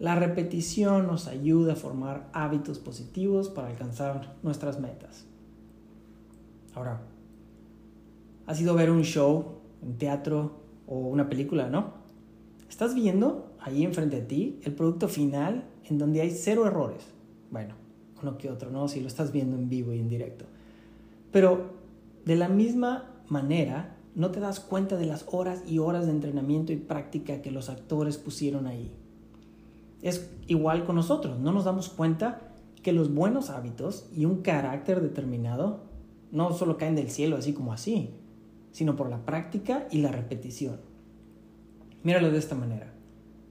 La 0.00 0.14
repetición 0.14 1.06
nos 1.06 1.26
ayuda 1.26 1.74
a 1.74 1.76
formar 1.76 2.30
hábitos 2.32 2.78
positivos 2.78 3.50
para 3.50 3.68
alcanzar 3.68 4.34
nuestras 4.42 4.80
metas. 4.80 5.26
Ahora, 6.74 7.02
¿has 8.46 8.58
ido 8.58 8.72
a 8.72 8.76
ver 8.76 8.90
un 8.90 9.02
show, 9.02 9.60
un 9.82 9.98
teatro 9.98 10.62
o 10.86 10.96
una 10.96 11.28
película, 11.28 11.68
no? 11.68 11.92
Estás 12.66 12.94
viendo 12.94 13.52
ahí 13.60 13.84
enfrente 13.84 14.16
de 14.16 14.26
ti 14.26 14.58
el 14.62 14.72
producto 14.72 15.06
final 15.06 15.64
en 15.84 15.98
donde 15.98 16.22
hay 16.22 16.30
cero 16.30 16.66
errores. 16.66 17.04
Bueno, 17.50 17.74
uno 18.22 18.38
que 18.38 18.48
otro, 18.48 18.70
¿no? 18.70 18.88
Si 18.88 19.02
lo 19.02 19.06
estás 19.06 19.32
viendo 19.32 19.54
en 19.54 19.68
vivo 19.68 19.92
y 19.92 19.98
en 19.98 20.08
directo. 20.08 20.46
Pero 21.30 21.72
de 22.24 22.36
la 22.36 22.48
misma 22.48 23.20
manera, 23.28 23.98
no 24.14 24.30
te 24.30 24.40
das 24.40 24.60
cuenta 24.60 24.96
de 24.96 25.04
las 25.04 25.26
horas 25.30 25.62
y 25.66 25.78
horas 25.78 26.06
de 26.06 26.12
entrenamiento 26.12 26.72
y 26.72 26.76
práctica 26.76 27.42
que 27.42 27.50
los 27.50 27.68
actores 27.68 28.16
pusieron 28.16 28.66
ahí. 28.66 28.90
Es 30.02 30.30
igual 30.46 30.84
con 30.84 30.96
nosotros, 30.96 31.38
no 31.38 31.52
nos 31.52 31.64
damos 31.64 31.88
cuenta 31.88 32.40
que 32.82 32.92
los 32.92 33.12
buenos 33.12 33.50
hábitos 33.50 34.08
y 34.16 34.24
un 34.24 34.42
carácter 34.42 35.00
determinado 35.00 35.84
no 36.32 36.52
solo 36.52 36.76
caen 36.76 36.94
del 36.94 37.10
cielo 37.10 37.36
así 37.36 37.52
como 37.52 37.72
así, 37.72 38.10
sino 38.72 38.96
por 38.96 39.10
la 39.10 39.24
práctica 39.24 39.86
y 39.90 39.98
la 39.98 40.12
repetición. 40.12 40.80
Míralo 42.02 42.30
de 42.30 42.38
esta 42.38 42.54
manera. 42.54 42.94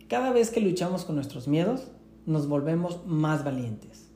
Cada 0.08 0.32
vez 0.32 0.50
que 0.50 0.62
luchamos 0.62 1.06
con 1.06 1.15
nuestros 1.15 1.48
miedos, 1.48 1.91
nos 2.25 2.48
volvemos 2.48 3.06
más 3.06 3.44
valientes 3.44 4.10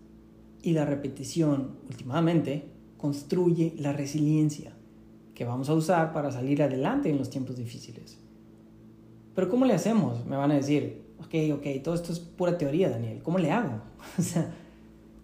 y 0.63 0.71
la 0.71 0.85
repetición, 0.85 1.75
últimamente, 1.89 2.69
construye 2.97 3.75
la 3.77 3.91
resiliencia 3.91 4.73
que 5.35 5.45
vamos 5.45 5.69
a 5.69 5.73
usar 5.73 6.13
para 6.13 6.31
salir 6.31 6.63
adelante 6.63 7.09
en 7.09 7.17
los 7.17 7.29
tiempos 7.29 7.57
difíciles. 7.57 8.17
Pero 9.35 9.49
¿cómo 9.49 9.65
le 9.65 9.73
hacemos? 9.73 10.25
Me 10.25 10.37
van 10.37 10.51
a 10.51 10.55
decir, 10.55 11.02
ok, 11.25 11.59
ok, 11.59 11.83
todo 11.83 11.95
esto 11.95 12.11
es 12.11 12.19
pura 12.19 12.57
teoría, 12.57 12.89
Daniel, 12.89 13.21
¿cómo 13.23 13.37
le 13.37 13.51
hago? 13.51 13.81
o 14.17 14.21
sea, 14.21 14.53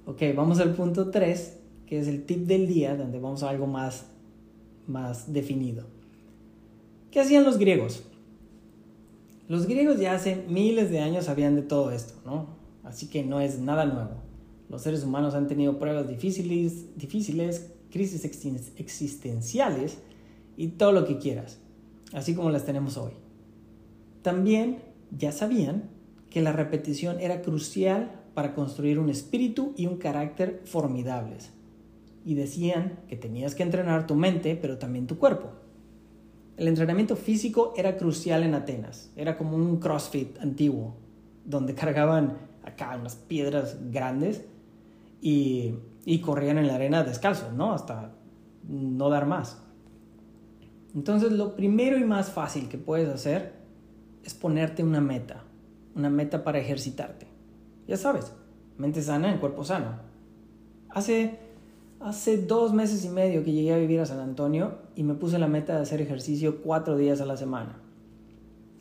ok, 0.05 0.21
vamos 0.35 0.59
al 0.59 0.73
punto 0.73 1.09
3, 1.09 1.57
que 1.85 1.99
es 1.99 2.07
el 2.07 2.25
tip 2.25 2.45
del 2.45 2.67
día, 2.67 2.95
donde 2.95 3.19
vamos 3.19 3.43
a 3.43 3.49
algo 3.49 3.67
más, 3.67 4.05
más 4.87 5.31
definido. 5.31 5.85
¿Qué 7.11 7.19
hacían 7.19 7.43
los 7.43 7.57
griegos? 7.57 8.03
Los 9.47 9.65
griegos 9.65 9.99
ya 9.99 10.13
hace 10.13 10.43
miles 10.47 10.91
de 10.91 10.99
años 10.99 11.25
sabían 11.25 11.55
de 11.55 11.63
todo 11.63 11.91
esto, 11.91 12.13
¿no? 12.23 12.47
Así 12.83 13.07
que 13.07 13.23
no 13.23 13.41
es 13.41 13.59
nada 13.59 13.85
nuevo. 13.85 14.11
Los 14.69 14.83
seres 14.83 15.03
humanos 15.03 15.33
han 15.33 15.47
tenido 15.47 15.79
pruebas 15.79 16.07
difíciles, 16.07 16.95
difíciles, 16.95 17.71
crisis 17.91 18.23
existenciales 18.77 19.97
y 20.55 20.67
todo 20.69 20.91
lo 20.91 21.05
que 21.05 21.17
quieras, 21.17 21.57
así 22.13 22.35
como 22.35 22.51
las 22.51 22.65
tenemos 22.65 22.97
hoy. 22.97 23.13
También 24.21 24.88
ya 25.17 25.31
sabían 25.31 25.89
que 26.29 26.41
la 26.41 26.51
repetición 26.51 27.19
era 27.19 27.41
crucial 27.41 28.11
para 28.33 28.53
construir 28.53 28.99
un 28.99 29.09
espíritu 29.09 29.73
y 29.75 29.87
un 29.87 29.97
carácter 29.97 30.61
formidables. 30.65 31.51
Y 32.23 32.35
decían 32.35 32.99
que 33.07 33.15
tenías 33.15 33.55
que 33.55 33.63
entrenar 33.63 34.07
tu 34.07 34.15
mente, 34.15 34.55
pero 34.55 34.77
también 34.77 35.07
tu 35.07 35.17
cuerpo. 35.17 35.51
El 36.57 36.67
entrenamiento 36.67 37.15
físico 37.15 37.73
era 37.77 37.97
crucial 37.97 38.43
en 38.43 38.53
Atenas. 38.53 39.11
Era 39.15 39.37
como 39.37 39.55
un 39.55 39.77
CrossFit 39.77 40.37
antiguo, 40.39 40.95
donde 41.45 41.73
cargaban 41.73 42.37
acá 42.63 42.97
unas 42.99 43.15
piedras 43.15 43.77
grandes 43.91 44.45
y, 45.21 45.75
corrían 46.23 46.57
en 46.57 46.67
la 46.67 46.75
arena 46.75 47.03
descalzos, 47.03 47.53
¿no? 47.53 47.73
Hasta 47.73 48.11
no 48.67 49.09
dar 49.09 49.25
más. 49.25 49.61
Entonces 50.93 51.31
lo 51.31 51.55
primero 51.55 51.97
y 51.97 52.03
más 52.03 52.31
fácil 52.31 52.67
que 52.67 52.77
puedes 52.77 53.09
hacer 53.09 53.58
es 54.23 54.33
ponerte 54.33 54.83
una 54.83 55.01
meta, 55.01 55.43
una 55.95 56.09
meta 56.09 56.43
para 56.43 56.59
ejercitarte. 56.59 57.27
Ya 57.87 57.97
sabes, 57.97 58.33
mente 58.77 59.01
sana 59.01 59.31
en 59.31 59.39
cuerpo 59.39 59.63
sano. 59.63 59.99
Hace, 60.89 61.39
hace 61.99 62.37
dos 62.37 62.73
meses 62.73 63.03
y 63.05 63.09
medio 63.09 63.43
que 63.43 63.51
llegué 63.51 63.73
a 63.73 63.77
vivir 63.77 63.99
a 63.99 64.05
San 64.05 64.19
Antonio 64.19 64.79
y 64.95 65.03
me 65.03 65.15
puse 65.15 65.39
la 65.39 65.47
meta 65.47 65.75
de 65.75 65.81
hacer 65.81 66.01
ejercicio 66.01 66.61
cuatro 66.61 66.97
días 66.97 67.21
a 67.21 67.25
la 67.25 67.37
semana. 67.37 67.81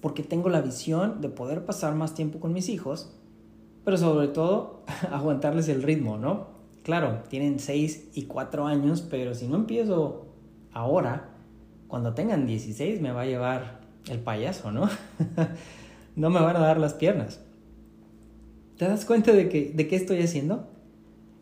Porque 0.01 0.23
tengo 0.23 0.49
la 0.49 0.61
visión 0.61 1.21
de 1.21 1.29
poder 1.29 1.65
pasar 1.65 1.95
más 1.95 2.15
tiempo 2.15 2.39
con 2.41 2.53
mis 2.53 2.69
hijos 2.69 3.15
pero 3.89 3.97
sobre 3.97 4.29
todo 4.29 4.83
aguantarles 5.11 5.67
el 5.71 5.83
ritmo, 5.83 6.19
¿no? 6.19 6.49
Claro, 6.83 7.23
tienen 7.31 7.59
6 7.59 8.11
y 8.13 8.25
4 8.25 8.67
años, 8.67 9.01
pero 9.01 9.35
si 9.35 9.49
no 9.49 9.57
empiezo 9.57 10.27
ahora, 10.75 11.31
cuando 11.87 12.13
tengan 12.13 12.47
16 12.47 13.01
me 13.01 13.13
va 13.13 13.23
a 13.23 13.25
llevar 13.25 13.78
el 14.11 14.21
payaso, 14.21 14.71
¿no? 14.73 14.89
no 16.17 16.31
me 16.31 16.41
van 16.41 16.57
a 16.57 16.61
dar 16.61 16.79
las 16.79 16.95
piernas. 16.95 17.41
¿Te 18.77 18.87
das 18.87 19.05
cuenta 19.05 19.33
de, 19.33 19.49
que, 19.49 19.73
de 19.73 19.89
qué 19.89 19.97
estoy 19.97 20.23
haciendo? 20.23 20.69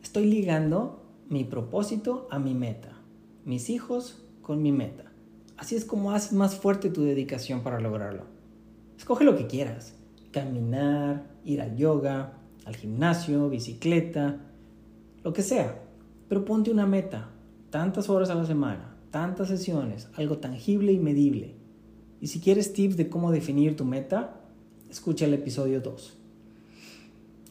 Estoy 0.03 0.27
ligando 0.27 1.03
mi 1.29 1.45
propósito 1.45 2.29
a 2.31 2.39
mi 2.39 2.55
meta, 2.55 2.93
mis 3.45 3.69
hijos 3.71 4.25
con 4.43 4.63
mi 4.63 4.73
meta. 4.73 5.05
Así 5.57 5.75
es 5.75 5.85
como 5.85 6.13
haces 6.13 6.33
más 6.33 6.55
fuerte 6.55 6.91
tu 6.91 7.03
dedicación 7.03 7.63
para 7.63 7.81
lograrlo. 7.81 8.25
Escoge 8.97 9.25
lo 9.25 9.37
que 9.37 9.47
quieras. 9.47 9.95
Caminar, 10.33 11.27
ir 11.45 11.63
al 11.63 11.77
yoga, 11.77 12.35
al 12.65 12.77
gimnasio, 12.77 13.49
bicicleta, 13.49 14.41
lo 15.23 15.33
que 15.33 15.43
sea. 15.43 15.83
Pero 16.29 16.45
ponte 16.45 16.71
una 16.71 16.87
meta, 16.87 17.31
tantas 17.71 18.09
horas 18.11 18.31
a 18.31 18.35
la 18.35 18.45
semana, 18.45 18.97
tantas 19.11 19.49
sesiones, 19.49 20.09
algo 20.17 20.39
tangible 20.39 20.93
y 20.93 20.99
medible. 20.99 21.55
Y 22.21 22.29
si 22.29 22.41
quieres 22.41 22.73
tips 22.73 22.97
de 22.97 23.09
cómo 23.09 23.31
definir 23.31 23.77
tu 23.77 23.85
meta, 23.85 24.41
escucha 24.91 25.27
el 25.27 25.35
episodio 25.35 25.81
2. 25.81 26.17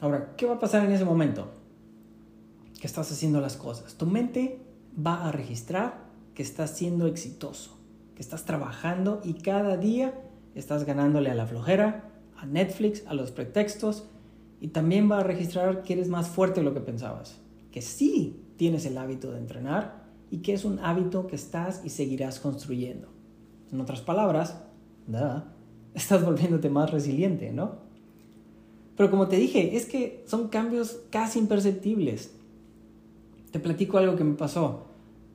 Ahora, 0.01 0.35
¿qué 0.35 0.45
va 0.45 0.55
a 0.55 0.59
pasar 0.59 0.85
en 0.85 0.91
ese 0.91 1.05
momento? 1.05 1.51
Que 2.79 2.87
estás 2.87 3.11
haciendo 3.11 3.41
las 3.41 3.57
cosas. 3.57 3.95
Tu 3.95 4.05
mente 4.05 4.59
va 4.95 5.27
a 5.27 5.31
registrar 5.31 6.05
que 6.33 6.43
estás 6.43 6.71
siendo 6.71 7.07
exitoso, 7.07 7.77
que 8.15 8.21
estás 8.21 8.45
trabajando 8.45 9.21
y 9.23 9.35
cada 9.35 9.77
día 9.77 10.13
estás 10.53 10.83
ganándole 10.83 11.29
a 11.29 11.35
la 11.35 11.45
flojera, 11.45 12.11
a 12.37 12.45
Netflix, 12.45 13.03
a 13.07 13.13
los 13.13 13.31
pretextos 13.31 14.05
y 14.59 14.69
también 14.69 15.09
va 15.09 15.19
a 15.19 15.23
registrar 15.23 15.83
que 15.83 15.93
eres 15.93 16.09
más 16.09 16.27
fuerte 16.27 16.59
de 16.59 16.65
lo 16.65 16.73
que 16.73 16.81
pensabas, 16.81 17.37
que 17.71 17.81
sí 17.81 18.41
tienes 18.57 18.85
el 18.85 18.97
hábito 18.97 19.31
de 19.31 19.39
entrenar 19.39 20.05
y 20.31 20.39
que 20.39 20.53
es 20.53 20.65
un 20.65 20.79
hábito 20.79 21.27
que 21.27 21.35
estás 21.35 21.81
y 21.85 21.89
seguirás 21.89 22.39
construyendo. 22.39 23.14
En 23.71 23.81
otras 23.81 24.01
palabras, 24.01 24.57
estás 25.93 26.23
volviéndote 26.23 26.69
más 26.69 26.91
resiliente, 26.91 27.51
¿no? 27.51 27.85
Pero 28.95 29.11
como 29.11 29.27
te 29.27 29.35
dije, 29.35 29.75
es 29.75 29.85
que 29.85 30.23
son 30.27 30.47
cambios 30.47 31.01
casi 31.09 31.39
imperceptibles. 31.39 32.33
Te 33.51 33.59
platico 33.59 33.97
algo 33.97 34.15
que 34.15 34.23
me 34.23 34.35
pasó, 34.35 34.85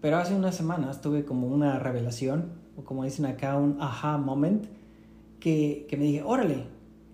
pero 0.01 0.17
hace 0.17 0.35
unas 0.35 0.55
semanas 0.55 1.01
tuve 1.01 1.25
como 1.25 1.47
una 1.47 1.79
revelación, 1.79 2.53
o 2.77 2.85
como 2.85 3.05
dicen 3.05 3.27
acá, 3.27 3.57
un 3.57 3.77
aha 3.81 4.19
moment, 4.19 4.67
que, 5.41 5.87
que 5.89 5.97
me 5.97 6.05
dije, 6.05 6.23
órale, 6.23 6.67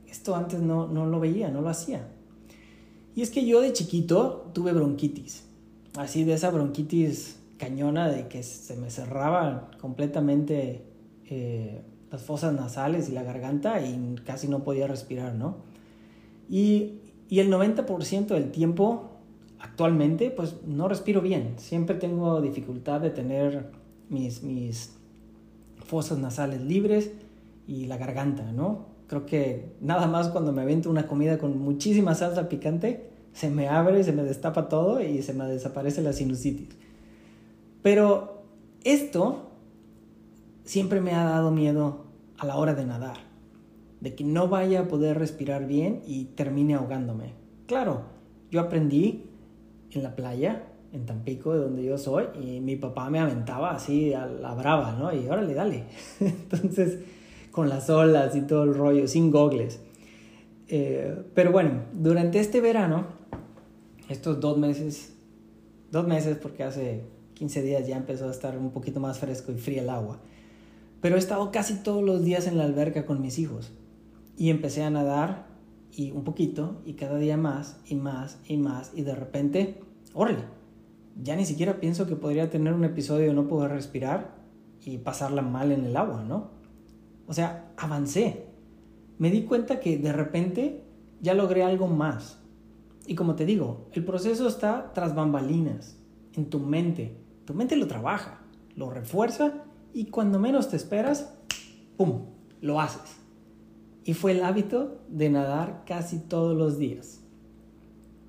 esto 0.08 0.34
antes 0.34 0.60
no, 0.60 0.86
no 0.86 1.06
lo 1.06 1.20
veía, 1.20 1.48
no 1.50 1.62
lo 1.62 1.68
hacía. 1.68 2.08
Y 3.14 3.22
es 3.22 3.30
que 3.30 3.46
yo 3.46 3.60
de 3.60 3.72
chiquito 3.72 4.50
tuve 4.52 4.72
bronquitis, 4.72 5.44
así 5.96 6.24
de 6.24 6.34
esa 6.34 6.50
bronquitis 6.50 7.40
cañona 7.58 8.08
de 8.08 8.28
que 8.28 8.42
se 8.42 8.76
me 8.76 8.90
cerraban 8.90 9.68
completamente 9.80 10.84
eh, 11.28 11.82
las 12.10 12.22
fosas 12.22 12.54
nasales 12.54 13.08
y 13.08 13.12
la 13.12 13.22
garganta 13.22 13.80
y 13.80 14.16
casi 14.24 14.48
no 14.48 14.62
podía 14.62 14.86
respirar, 14.86 15.34
¿no? 15.34 15.56
Y, 16.48 17.00
y 17.28 17.40
el 17.40 17.50
90% 17.50 18.26
del 18.26 18.50
tiempo 18.50 19.10
actualmente 19.58 20.30
pues 20.30 20.56
no 20.66 20.88
respiro 20.88 21.20
bien. 21.20 21.54
Siempre 21.56 21.96
tengo 21.96 22.40
dificultad 22.40 23.00
de 23.00 23.10
tener 23.10 23.70
mis, 24.08 24.42
mis 24.42 24.96
fosas 25.84 26.18
nasales 26.18 26.60
libres 26.62 27.10
y 27.66 27.86
la 27.86 27.96
garganta, 27.96 28.52
¿no? 28.52 28.86
Creo 29.08 29.26
que 29.26 29.72
nada 29.80 30.06
más 30.06 30.28
cuando 30.28 30.52
me 30.52 30.62
avento 30.62 30.90
una 30.90 31.06
comida 31.06 31.38
con 31.38 31.58
muchísima 31.58 32.14
salsa 32.14 32.48
picante, 32.48 33.10
se 33.32 33.50
me 33.50 33.68
abre, 33.68 34.02
se 34.02 34.12
me 34.12 34.22
destapa 34.22 34.68
todo 34.68 35.00
y 35.00 35.22
se 35.22 35.32
me 35.32 35.44
desaparece 35.44 36.02
la 36.02 36.12
sinusitis. 36.12 36.68
Pero 37.82 38.42
esto 38.82 39.45
siempre 40.66 41.00
me 41.00 41.12
ha 41.12 41.24
dado 41.24 41.50
miedo 41.50 42.04
a 42.36 42.44
la 42.44 42.56
hora 42.56 42.74
de 42.74 42.84
nadar, 42.84 43.16
de 44.00 44.14
que 44.14 44.24
no 44.24 44.48
vaya 44.48 44.80
a 44.80 44.88
poder 44.88 45.18
respirar 45.18 45.66
bien 45.66 46.02
y 46.06 46.26
termine 46.26 46.74
ahogándome. 46.74 47.32
Claro, 47.66 48.02
yo 48.50 48.60
aprendí 48.60 49.30
en 49.92 50.02
la 50.02 50.14
playa, 50.14 50.66
en 50.92 51.06
Tampico, 51.06 51.54
de 51.54 51.60
donde 51.60 51.84
yo 51.84 51.96
soy, 51.96 52.26
y 52.40 52.60
mi 52.60 52.76
papá 52.76 53.08
me 53.08 53.20
aventaba 53.20 53.70
así 53.70 54.12
a 54.12 54.26
la 54.26 54.54
brava, 54.54 54.92
¿no? 54.98 55.14
Y 55.14 55.26
órale, 55.28 55.54
dale. 55.54 55.84
Entonces, 56.20 56.98
con 57.50 57.68
las 57.68 57.88
olas 57.88 58.36
y 58.36 58.42
todo 58.42 58.64
el 58.64 58.74
rollo, 58.74 59.08
sin 59.08 59.30
gogles. 59.30 59.80
Eh, 60.68 61.16
pero 61.34 61.52
bueno, 61.52 61.84
durante 61.92 62.40
este 62.40 62.60
verano, 62.60 63.06
estos 64.08 64.40
dos 64.40 64.58
meses, 64.58 65.14
dos 65.92 66.06
meses 66.06 66.36
porque 66.36 66.64
hace 66.64 67.04
15 67.34 67.62
días 67.62 67.86
ya 67.86 67.96
empezó 67.96 68.28
a 68.28 68.30
estar 68.30 68.58
un 68.58 68.70
poquito 68.70 68.98
más 68.98 69.18
fresco 69.18 69.52
y 69.52 69.56
fría 69.56 69.82
el 69.82 69.90
agua, 69.90 70.18
pero 71.00 71.16
he 71.16 71.18
estado 71.18 71.50
casi 71.50 71.82
todos 71.82 72.02
los 72.02 72.22
días 72.22 72.46
en 72.46 72.58
la 72.58 72.64
alberca 72.64 73.06
con 73.06 73.20
mis 73.20 73.38
hijos 73.38 73.72
y 74.36 74.50
empecé 74.50 74.82
a 74.82 74.90
nadar 74.90 75.46
y 75.90 76.10
un 76.10 76.24
poquito 76.24 76.82
y 76.84 76.94
cada 76.94 77.18
día 77.18 77.36
más 77.36 77.80
y 77.86 77.94
más 77.94 78.38
y 78.46 78.56
más 78.56 78.92
y 78.94 79.02
de 79.02 79.14
repente, 79.14 79.80
órale, 80.14 80.44
ya 81.22 81.36
ni 81.36 81.46
siquiera 81.46 81.80
pienso 81.80 82.06
que 82.06 82.16
podría 82.16 82.50
tener 82.50 82.74
un 82.74 82.84
episodio 82.84 83.28
de 83.28 83.34
no 83.34 83.48
poder 83.48 83.70
respirar 83.70 84.36
y 84.84 84.98
pasarla 84.98 85.42
mal 85.42 85.72
en 85.72 85.84
el 85.84 85.96
agua, 85.96 86.22
¿no? 86.22 86.50
O 87.26 87.32
sea, 87.32 87.72
avancé. 87.76 88.46
Me 89.18 89.30
di 89.30 89.44
cuenta 89.44 89.80
que 89.80 89.98
de 89.98 90.12
repente 90.12 90.84
ya 91.20 91.34
logré 91.34 91.64
algo 91.64 91.88
más. 91.88 92.38
Y 93.06 93.14
como 93.14 93.34
te 93.34 93.46
digo, 93.46 93.88
el 93.92 94.04
proceso 94.04 94.46
está 94.46 94.92
tras 94.92 95.14
bambalinas, 95.14 95.96
en 96.34 96.50
tu 96.50 96.60
mente. 96.60 97.16
Tu 97.46 97.54
mente 97.54 97.76
lo 97.76 97.86
trabaja, 97.86 98.42
lo 98.74 98.90
refuerza 98.90 99.64
y 99.96 100.04
cuando 100.10 100.38
menos 100.38 100.68
te 100.68 100.76
esperas, 100.76 101.32
¡pum!, 101.96 102.26
lo 102.60 102.82
haces. 102.82 103.16
Y 104.04 104.12
fue 104.12 104.32
el 104.32 104.44
hábito 104.44 105.00
de 105.08 105.30
nadar 105.30 105.84
casi 105.86 106.18
todos 106.18 106.54
los 106.54 106.78
días. 106.78 107.22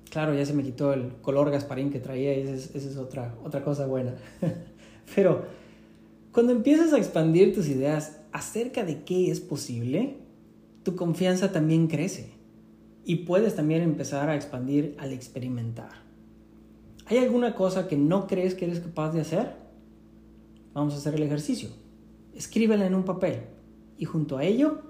Claro, 0.08 0.34
ya 0.34 0.46
se 0.46 0.54
me 0.54 0.62
quitó 0.62 0.94
el 0.94 1.16
color 1.20 1.50
Gasparín 1.50 1.90
que 1.90 2.00
traía 2.00 2.38
y 2.38 2.40
esa 2.40 2.78
es, 2.78 2.96
otra, 2.96 3.36
otra 3.44 3.62
cosa 3.62 3.86
buena. 3.86 4.14
Pero 5.14 5.42
cuando 6.32 6.52
empiezas 6.52 6.94
a 6.94 6.96
expandir 6.96 7.54
tus 7.54 7.68
ideas 7.68 8.16
acerca 8.32 8.82
de 8.82 9.02
qué 9.04 9.30
es 9.30 9.40
posible, 9.40 10.16
tu 10.84 10.96
confianza 10.96 11.52
también 11.52 11.86
crece 11.86 12.30
y 13.04 13.16
puedes 13.26 13.56
también 13.56 13.82
empezar 13.82 14.30
a 14.30 14.36
expandir 14.36 14.96
al 14.98 15.12
experimentar. 15.12 15.90
¿Hay 17.04 17.18
alguna 17.18 17.54
cosa 17.54 17.88
que 17.88 17.98
no 17.98 18.26
crees 18.26 18.54
que 18.54 18.64
eres 18.64 18.80
capaz 18.80 19.12
de 19.12 19.20
hacer? 19.20 19.67
Vamos 20.78 20.94
a 20.94 20.98
hacer 20.98 21.16
el 21.16 21.24
ejercicio. 21.24 21.70
Escríbela 22.36 22.86
en 22.86 22.94
un 22.94 23.02
papel 23.02 23.40
y 23.96 24.04
junto 24.04 24.38
a 24.38 24.44
ello 24.44 24.80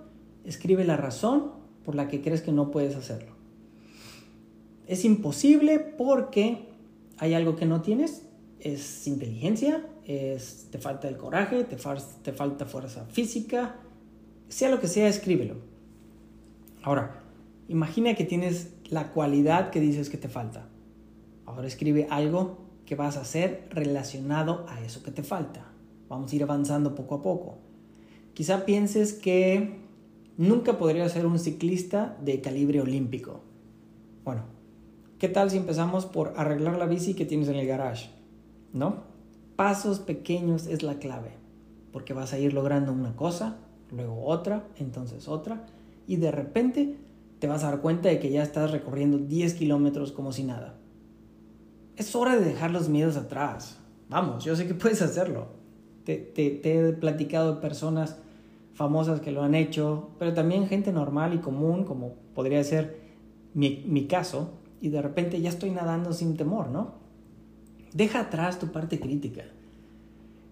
escribe 0.44 0.84
la 0.84 0.98
razón 0.98 1.52
por 1.82 1.94
la 1.94 2.08
que 2.08 2.20
crees 2.20 2.42
que 2.42 2.52
no 2.52 2.70
puedes 2.70 2.94
hacerlo. 2.94 3.32
Es 4.86 5.06
imposible 5.06 5.78
porque 5.78 6.68
hay 7.16 7.32
algo 7.32 7.56
que 7.56 7.64
no 7.64 7.80
tienes, 7.80 8.26
es 8.60 9.06
inteligencia, 9.06 9.82
es, 10.04 10.68
te 10.70 10.76
falta 10.76 11.08
el 11.08 11.16
coraje, 11.16 11.64
te, 11.64 11.76
te 11.76 12.32
falta 12.34 12.66
fuerza 12.66 13.06
física, 13.06 13.76
sea 14.48 14.68
lo 14.68 14.80
que 14.80 14.88
sea, 14.88 15.08
escríbelo. 15.08 15.54
Ahora, 16.82 17.22
imagina 17.66 18.14
que 18.14 18.24
tienes 18.24 18.74
la 18.90 19.10
cualidad 19.12 19.70
que 19.70 19.80
dices 19.80 20.10
que 20.10 20.18
te 20.18 20.28
falta. 20.28 20.68
Ahora 21.46 21.66
escribe 21.66 22.06
algo 22.10 22.58
que 22.84 22.94
vas 22.94 23.16
a 23.16 23.22
hacer 23.22 23.70
relacionado 23.70 24.66
a 24.68 24.82
eso 24.82 25.02
que 25.02 25.12
te 25.12 25.22
falta. 25.22 25.77
Vamos 26.08 26.32
a 26.32 26.36
ir 26.36 26.42
avanzando 26.42 26.94
poco 26.94 27.16
a 27.16 27.22
poco. 27.22 27.58
Quizá 28.34 28.64
pienses 28.64 29.12
que 29.12 29.78
nunca 30.36 30.78
podría 30.78 31.08
ser 31.08 31.26
un 31.26 31.38
ciclista 31.38 32.16
de 32.24 32.40
calibre 32.40 32.80
olímpico. 32.80 33.40
Bueno, 34.24 34.42
¿qué 35.18 35.28
tal 35.28 35.50
si 35.50 35.56
empezamos 35.56 36.06
por 36.06 36.34
arreglar 36.36 36.78
la 36.78 36.86
bici 36.86 37.14
que 37.14 37.26
tienes 37.26 37.48
en 37.48 37.56
el 37.56 37.66
garage? 37.66 38.10
¿No? 38.72 39.02
Pasos 39.56 39.98
pequeños 39.98 40.66
es 40.66 40.82
la 40.82 40.98
clave, 40.98 41.32
porque 41.92 42.14
vas 42.14 42.32
a 42.32 42.38
ir 42.38 42.54
logrando 42.54 42.92
una 42.92 43.16
cosa, 43.16 43.56
luego 43.90 44.24
otra, 44.24 44.68
entonces 44.76 45.26
otra, 45.26 45.66
y 46.06 46.16
de 46.16 46.30
repente 46.30 46.96
te 47.40 47.46
vas 47.48 47.64
a 47.64 47.70
dar 47.70 47.80
cuenta 47.80 48.08
de 48.08 48.20
que 48.20 48.30
ya 48.30 48.42
estás 48.42 48.70
recorriendo 48.70 49.18
10 49.18 49.54
kilómetros 49.54 50.12
como 50.12 50.32
si 50.32 50.44
nada. 50.44 50.76
Es 51.96 52.14
hora 52.14 52.36
de 52.36 52.44
dejar 52.44 52.70
los 52.70 52.88
miedos 52.88 53.16
atrás. 53.16 53.78
Vamos, 54.08 54.44
yo 54.44 54.54
sé 54.54 54.68
que 54.68 54.74
puedes 54.74 55.02
hacerlo. 55.02 55.57
Te, 56.16 56.62
he 56.64 56.92
platicado 56.94 57.54
de 57.54 57.60
personas 57.60 58.16
famosas 58.72 59.20
que 59.20 59.30
lo 59.30 59.42
han 59.42 59.54
hecho, 59.54 60.08
pero 60.18 60.32
también 60.32 60.66
gente 60.66 60.90
normal 60.90 61.34
y 61.34 61.38
común, 61.38 61.84
como 61.84 62.14
podría 62.34 62.64
ser 62.64 62.96
mi, 63.52 64.06
caso, 64.06 64.52
y 64.80 64.88
de 64.88 65.02
repente 65.02 65.38
ya 65.42 65.50
estoy 65.50 65.70
nadando 65.70 66.14
sin 66.14 66.38
temor, 66.38 66.70
¿no? 66.70 66.94
Deja 67.92 68.20
atrás 68.20 68.58
tu 68.58 68.68
parte 68.68 68.98
crítica. 68.98 69.44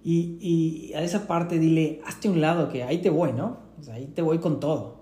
Y, 0.05 0.93
a 0.95 1.03
esa 1.03 1.27
parte 1.27 1.59
dile, 1.59 2.03
hazte 2.05 2.29
un 2.29 2.43
lado 2.43 2.69
que 2.69 2.83
ahí 2.83 2.99
te 2.99 3.09
voy, 3.09 3.33
¿no? 3.33 3.57
Ahí 3.91 4.07
te 4.15 4.21
voy 4.21 4.41
con 4.41 4.61
todo. 4.61 5.01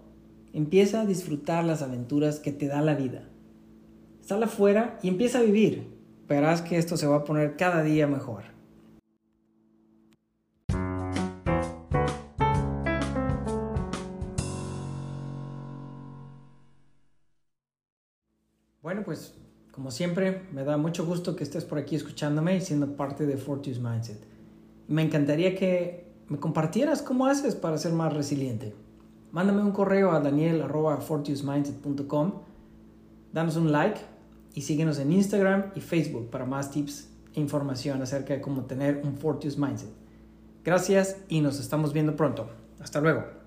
Empieza 0.53 1.01
a 1.01 1.07
disfrutar 1.07 1.64
las 1.64 1.83
aventuras 1.83 2.38
que 2.38 2.53
te 2.53 2.69
da 2.69 2.81
la 2.81 2.95
vida. 2.95 3.29
Sal 4.21 4.43
afuera 4.45 5.01
y 5.03 5.09
empieza 5.09 5.40
a 5.40 5.43
vivir. 5.43 5.88
Verás 6.29 6.62
que 6.62 6.79
esto 6.79 6.97
se 6.97 7.09
va 7.09 7.17
a 7.17 7.25
poner 7.25 7.57
cada 7.57 7.83
día 7.83 8.07
mejor. 8.07 8.54
Bueno, 18.95 19.07
pues 19.07 19.35
como 19.73 19.91
siempre, 19.91 20.43
me 20.53 20.63
da 20.63 20.77
mucho 20.77 21.05
gusto 21.05 21.35
que 21.35 21.43
estés 21.43 21.65
por 21.65 21.79
aquí 21.79 21.97
escuchándome 21.97 22.57
y 22.57 22.61
siendo 22.61 22.95
parte 22.95 23.27
de 23.27 23.37
Fortius 23.37 23.81
Mindset. 23.81 24.25
Me 24.87 25.03
encantaría 25.03 25.57
que 25.57 26.15
me 26.29 26.39
compartieras 26.39 27.03
cómo 27.03 27.27
haces 27.27 27.57
para 27.57 27.77
ser 27.77 27.93
más 27.93 28.13
resiliente. 28.13 28.73
Mándame 29.33 29.63
un 29.63 29.73
correo 29.73 30.13
a 30.13 30.21
daniel.fortiusmindset.com, 30.21 32.35
danos 33.33 33.57
un 33.57 33.73
like 33.73 34.01
y 34.55 34.61
síguenos 34.61 35.01
en 35.01 35.11
Instagram 35.11 35.73
y 35.75 35.81
Facebook 35.81 36.31
para 36.31 36.47
más 36.47 36.71
tips 36.71 37.09
e 37.35 37.41
información 37.41 38.01
acerca 38.01 38.35
de 38.35 38.41
cómo 38.41 38.67
tener 38.67 39.01
un 39.03 39.17
Fortius 39.17 39.59
Mindset. 39.59 39.91
Gracias 40.63 41.17
y 41.29 41.41
nos 41.41 41.59
estamos 41.59 41.93
viendo 41.93 42.15
pronto. 42.15 42.49
Hasta 42.79 43.01
luego. 43.01 43.44